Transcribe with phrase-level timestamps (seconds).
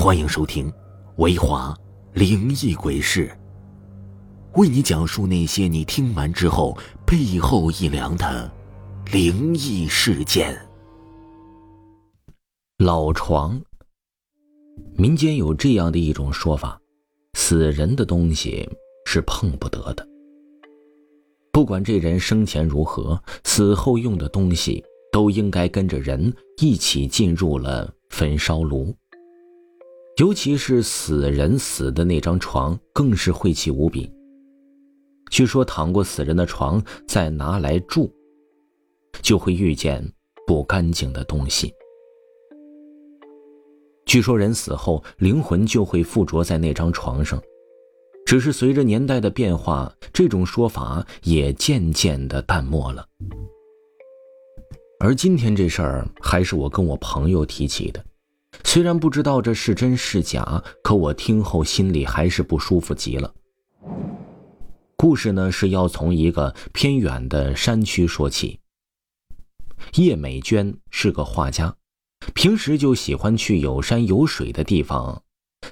[0.00, 0.70] 欢迎收听
[1.16, 1.76] 《维华
[2.12, 3.28] 灵异鬼事》，
[4.60, 8.48] 为你讲述那些你听完之后背后一凉的
[9.10, 10.56] 灵异事件。
[12.78, 13.60] 老床，
[14.94, 16.80] 民间有这样的一种说法：
[17.34, 18.70] 死人的东西
[19.04, 20.08] 是碰不得的，
[21.50, 28.94] 不管这人生前如何，死后用的东西都应该跟着人一起进入了焚烧炉。
[30.18, 34.10] 尤其是死人死的那张床，更是晦气无比。
[35.30, 38.12] 据说躺过死人的床再拿来住，
[39.22, 40.04] 就会遇见
[40.44, 41.72] 不干净的东西。
[44.06, 47.40] 据说人死后灵魂就会附着在那张床上，
[48.26, 53.06] 只是随着年代的变化，这种说法也渐渐的淡漠了。
[54.98, 58.04] 而今天这事儿，还是我跟我朋友提起的。
[58.70, 63.34] 虽然不知道这是真是假，可我听后心里还是不舒服极了。
[64.94, 68.60] 故事呢是要从一个偏远的山区说起。
[69.94, 71.74] 叶美娟是个画家，
[72.34, 75.22] 平时就喜欢去有山有水的地方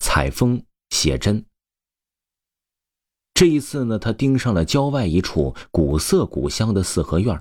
[0.00, 1.44] 采风写真。
[3.34, 7.40] 这一次呢，他盯上了郊外一处古色古香的四合院，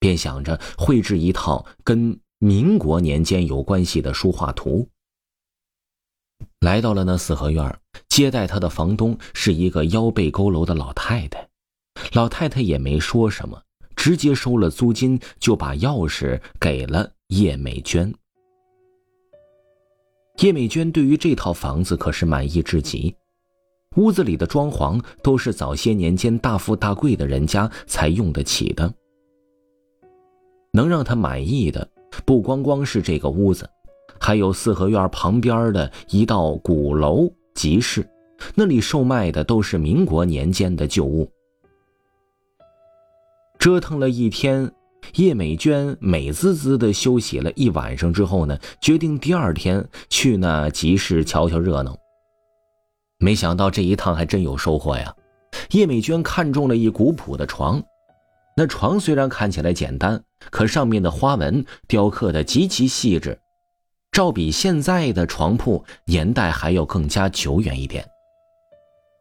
[0.00, 2.18] 便想着绘制一套跟。
[2.38, 4.88] 民国年间有关系的书画图。
[6.60, 11.48] 来到了那四合院，接待他的房东是一个腰背佝偻的老太太。
[12.12, 13.60] 老太太也没说什么，
[13.96, 18.12] 直接收了租金，就把钥匙给了叶美娟。
[20.38, 23.12] 叶美娟对于这套房子可是满意至极，
[23.96, 28.94] 屋子里的装潢都是早些年间大富大贵的人家才用得起的。
[30.70, 31.88] 能让她满意的。
[32.24, 33.68] 不光光是这个屋子，
[34.18, 38.06] 还有四合院旁边的一道鼓楼集市，
[38.54, 41.30] 那里售卖的都是民国年间的旧物。
[43.58, 44.70] 折腾了一天，
[45.14, 51.96] 叶美娟美滋滋的休息了一晚上之后呢，决定第二天去那集市瞧瞧热闹。
[53.18, 55.12] 没想到这一趟还真有收获呀！
[55.72, 57.82] 叶美娟看中了一古朴的床。
[58.58, 60.20] 那床虽然看起来简单，
[60.50, 63.38] 可上面的花纹雕刻的极其细致，
[64.10, 68.04] 照比现在的床铺年代还要更加久远一点。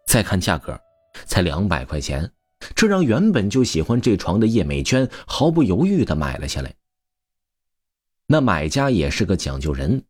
[0.08, 0.76] 再看价格，
[1.28, 2.32] 才两百块钱，
[2.74, 6.74] 这让原本就喜欢这床的叶美娟毫不犹豫地买了下来。
[8.26, 10.04] 那买家也是个讲究人，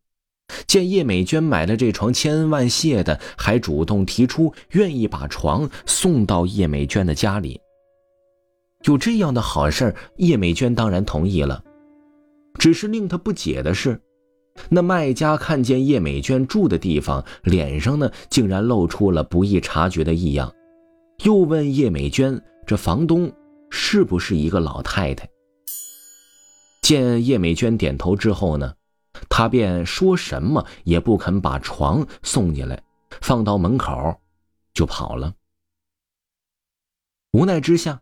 [0.66, 7.60] 见叶美娟买了这床千恩万谢的，还主动提出愿意把床送到叶美娟的家里。
[8.84, 11.62] 有这样的好事叶美娟当然同意了。
[12.58, 14.00] 只是令她不解的是，
[14.68, 20.52] 那卖家看见叶美娟住的地方，脸上呢竟然露出了不易察觉的异样，
[21.24, 23.32] 又问叶美娟：“这房东
[23.70, 25.28] 是不是一个老太太？”
[26.82, 28.74] 见叶美娟点头之后呢，
[29.28, 32.82] 他便说什么也不肯把床送进来，
[33.20, 34.16] 放到门口，
[34.72, 35.34] 就跑了。
[37.32, 38.00] 无奈之下。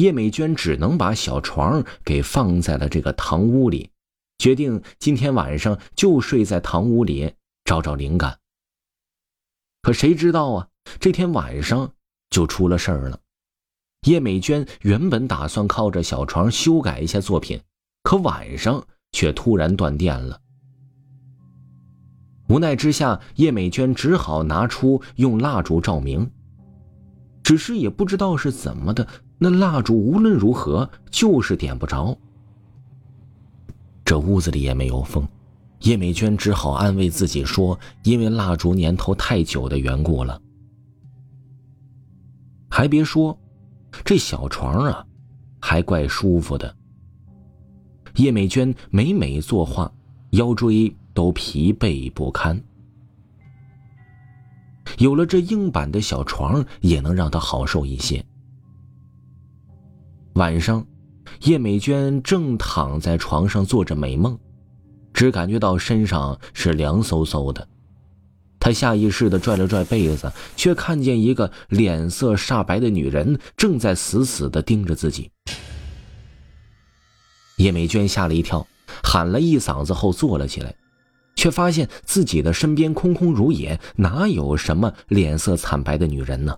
[0.00, 3.90] 叶美娟只能把小床给放在了这个堂屋里，
[4.38, 7.30] 决定今天晚上就睡在堂屋里
[7.66, 8.38] 找找灵感。
[9.82, 10.68] 可谁知道啊，
[10.98, 11.92] 这天晚上
[12.30, 13.20] 就出了事儿了。
[14.06, 17.60] 叶美娟原本打算靠着小床修改一下作品，
[18.02, 20.40] 可晚上却突然断电了。
[22.48, 26.30] 无奈之下，叶美娟只好拿出用蜡烛照明，
[27.42, 29.06] 只是也不知道是怎么的。
[29.42, 32.14] 那蜡烛无论如何就是点不着，
[34.04, 35.26] 这屋子里也没有风，
[35.80, 40.38] 叶美娟只好安慰自己说：“因为蜡烛年头太久的缘故了。”
[42.68, 43.36] 还别说，
[44.04, 45.06] 这小床啊，
[45.58, 46.76] 还怪舒服的。
[48.16, 49.90] 叶美娟每每作画，
[50.32, 52.62] 腰椎都疲惫不堪。
[54.98, 58.22] 有了这硬板的小床，也能让她好受一些。
[60.34, 60.86] 晚上，
[61.42, 64.38] 叶美娟正躺在床上做着美梦，
[65.12, 67.66] 只感觉到身上是凉飕飕的。
[68.60, 75.30] 她下意识地拽了拽被子，却看见一个脸色煞白的女人正在死死地盯着自己。
[77.56, 78.66] 叶美娟吓了一跳，
[79.02, 80.74] 喊了一嗓子后坐了起来，
[81.34, 86.56] 却发现自己的身边空空如也，哪有什么脸色惨白的女人呢？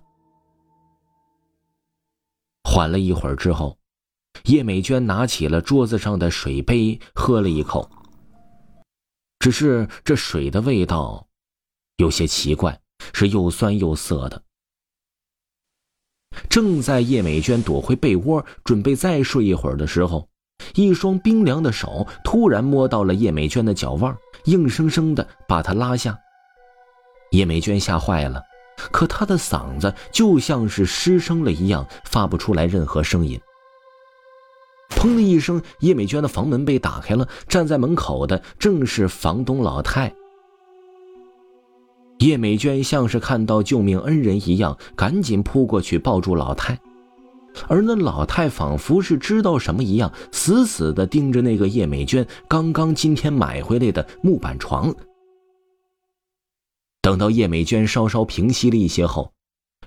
[2.65, 3.79] 缓了一会儿之后，
[4.45, 7.91] 叶美娟拿起了桌子上的水杯，喝了一口。
[9.39, 11.27] 只是这水的味道
[11.97, 12.81] 有些奇怪，
[13.13, 14.43] 是又酸又涩的。
[16.49, 20.29] 正在叶美娟躲回被窝，准备再睡一会儿的时候，
[20.75, 26.17] 一双冰凉的手突然摸到了叶美娟的脚腕，硬生生的把她拉下。
[27.33, 28.43] 叶美娟吓坏了，
[28.91, 33.41] 可她的嗓子就像是失声了一样，发不出来任何声音。
[34.91, 40.13] 砰的一声，叶美娟的房门被打开了，站在门口的正是房东老太。
[42.19, 46.79] 叶美娟像是看到救命恩人一样，赶紧扑过去抱住老太，
[47.69, 54.95] 而那老太仿佛是知道什么一样，死死的盯着那个叶美娟刚刚今天买回来的木板床。
[57.03, 59.35] 等到叶美娟稍稍平息了一些后，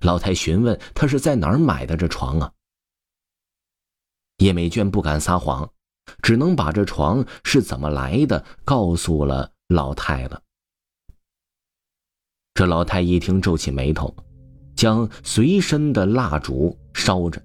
[0.02, 2.52] 老太询问她是在哪儿买的这床啊？
[4.40, 5.72] 叶美娟不敢撒谎，
[6.22, 10.42] 只能把这床是怎么来的告诉了老太了。
[12.54, 14.14] 这老太一听，皱起眉头，
[14.76, 17.42] 将随身的蜡烛烧着，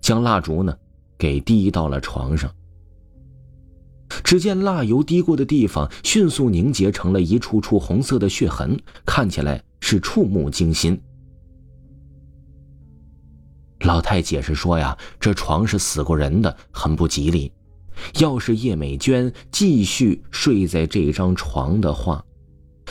[0.00, 0.74] 将蜡烛呢
[1.18, 2.50] 给滴到了床上。
[4.22, 11.00] 只见蜡油滴过的地方迅速凝结成了一处处红色的血痕，看起来是触目惊心。
[13.80, 17.52] 老太解释说呀，这床是死过人的，很不吉利。
[18.18, 22.24] 要是叶美娟继续睡在这张床的话，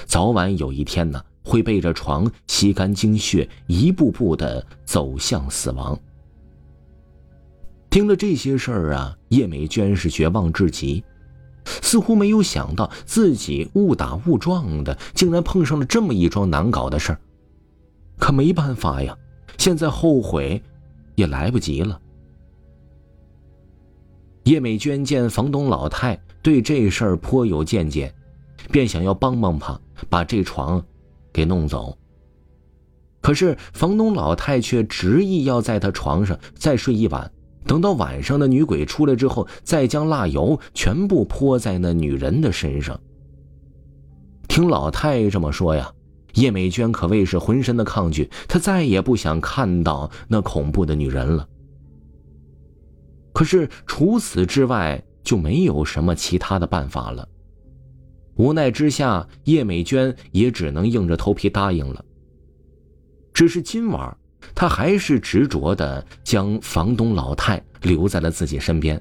[0.06, 1.22] 早晚有一天呢。
[1.48, 5.96] 会被这床吸干精血，一步步的走向死亡。
[7.92, 11.04] 听了这些事儿啊，叶美娟是绝望至极，
[11.66, 17.20] 似乎没有想到自己误打误撞的，竟然碰上了这么一桩难搞的事儿。
[18.18, 19.18] 可没办法呀，
[19.58, 20.62] 现在后悔
[21.16, 22.00] 也来不及了。
[24.44, 28.14] 叶美娟见房东老太对这事儿颇有见解，
[28.72, 29.80] 便想要帮帮他，
[30.10, 30.84] 把这床。
[31.34, 31.98] 给弄走。
[33.20, 37.30] 可是房东老太却执意要在他床上再睡一晚，
[37.66, 43.00] 等到晚上的女鬼出来之后，再将蜡油全部泼在那女人的身上。
[44.48, 45.92] 听老太这么说呀，
[46.36, 51.48] 叶美娟可谓是浑身的抗拒，她再也不想看到那恐怖的女人了。
[53.34, 57.28] 可是除此之外，就没有什么其他的办法了。
[58.36, 62.06] 无奈之下，叶美娟也只能硬着头皮答应了。
[63.34, 64.16] 只是今晚，
[64.56, 69.00] 他还是执着的将房东老太留在了自己身边。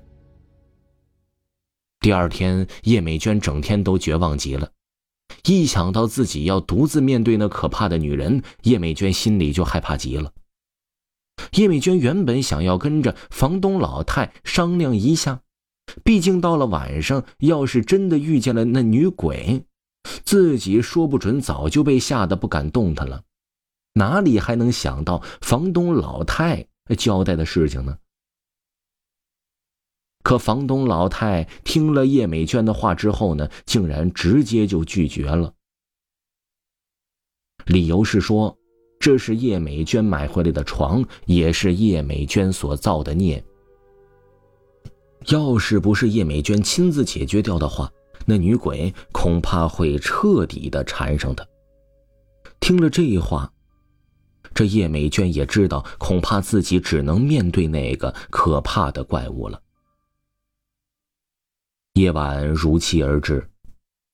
[2.01, 4.69] 第二天，叶美娟整天都绝望极了，
[5.47, 10.31] 一想到自己要独自面对那可怕的女人，叶美娟心里就害怕极了。
[11.53, 15.41] 叶美娟原本想要跟着房东老太商量一下。
[16.03, 19.65] 毕竟到了晚上，要是真的遇见了那女鬼，
[20.25, 23.23] 自己说不准早就被吓得不敢动弹了，
[23.95, 26.67] 哪里还能想到房东老太
[26.99, 27.97] 交代的事情呢？
[30.23, 35.53] 可房东老太听了叶美娟的话之后呢，竟然直接就拒绝了，
[37.67, 38.57] 理由是说，
[38.99, 43.45] 这是叶美娟买回来的床，也是叶美娟所造的孽。
[45.29, 47.93] 要是不是叶美娟亲自解决掉的话，
[48.27, 51.47] 那女鬼恐怕会彻底的缠上她。
[52.61, 53.53] 听了这话，
[54.55, 59.61] 这叶美娟也知道，恐怕自己只能面对那个可怕的怪物了。
[61.95, 63.51] 夜晚如期而至，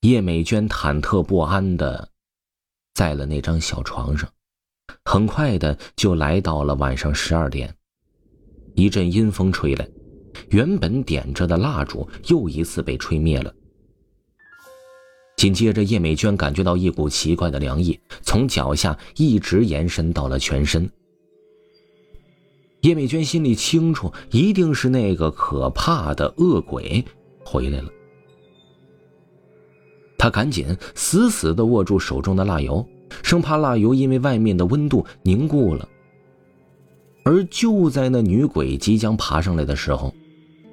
[0.01, 2.09] 叶美娟忐忑不安的
[2.95, 4.31] 在了那张小床上，
[5.05, 7.75] 很快的就来到了晚上十二点，
[8.75, 9.89] 一阵阴风吹来。
[10.51, 13.53] 原本点着的蜡烛又一次被吹灭了。
[15.41, 20.87] 紧接着，叶美娟感觉到一股奇怪的凉意从脚下一直延伸到了全身。
[22.83, 27.03] 叶美娟心里清楚，一定是那个可怕的恶鬼
[27.43, 27.89] 回来了。
[30.19, 32.87] 她赶紧死死地握住手中的蜡油，
[33.23, 35.89] 生怕蜡油因为外面的温度凝固了。
[37.25, 40.15] 而就在那女鬼即将爬上来的时候，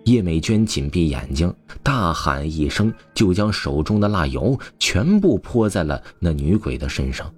[0.07, 7.29] 叶美娟紧闭眼睛，大喊一声，就将手中的蜡油全部泼在了那女鬼的身上。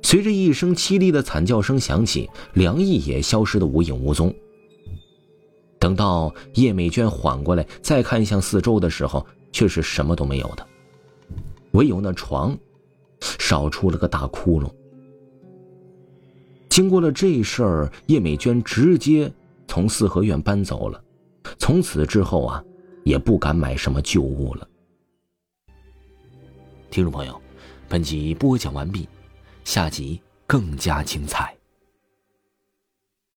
[0.00, 4.32] 随着一声凄厉的惨叫声响起，凉意也消失的无影无踪。
[5.80, 10.64] 等到叶美娟缓过来，再看向四周的时候，却是什么都没有的，
[11.72, 12.56] 唯有那床
[13.20, 14.70] 少出了个大窟窿。
[16.68, 19.32] 经过了这事儿，叶美娟直接
[19.66, 21.02] 从四合院搬走了。
[21.58, 22.62] 从此之后啊，
[23.04, 24.68] 也不敢买什么旧物了。
[26.90, 27.40] 听众朋友，
[27.88, 29.08] 本集播讲完毕，
[29.64, 31.57] 下集更加精彩。